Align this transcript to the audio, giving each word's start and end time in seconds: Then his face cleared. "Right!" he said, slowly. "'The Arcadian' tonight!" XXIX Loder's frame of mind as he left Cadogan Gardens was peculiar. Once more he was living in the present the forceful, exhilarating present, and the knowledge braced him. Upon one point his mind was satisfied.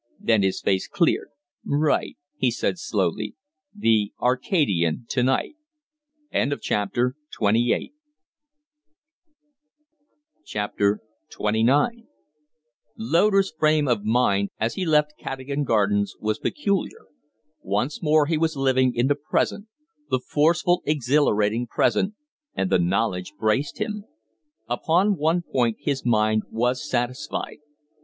Then 0.19 0.41
his 0.41 0.61
face 0.61 0.87
cleared. 0.87 1.29
"Right!" 1.63 2.17
he 2.35 2.49
said, 2.49 2.79
slowly. 2.79 3.35
"'The 3.75 4.11
Arcadian' 4.19 5.05
tonight!" 5.07 5.53
XXIX 6.33 7.13
Loder's 12.97 13.51
frame 13.59 13.87
of 13.87 14.03
mind 14.03 14.49
as 14.59 14.73
he 14.73 14.85
left 14.87 15.13
Cadogan 15.19 15.63
Gardens 15.63 16.15
was 16.19 16.39
peculiar. 16.39 17.05
Once 17.61 18.01
more 18.01 18.25
he 18.25 18.39
was 18.39 18.57
living 18.57 18.95
in 18.95 19.05
the 19.05 19.13
present 19.13 19.67
the 20.09 20.19
forceful, 20.19 20.81
exhilarating 20.83 21.67
present, 21.67 22.15
and 22.55 22.71
the 22.71 22.79
knowledge 22.79 23.33
braced 23.37 23.77
him. 23.77 24.05
Upon 24.67 25.15
one 25.15 25.43
point 25.43 25.77
his 25.79 26.03
mind 26.03 26.41
was 26.49 26.89
satisfied. 26.89 27.59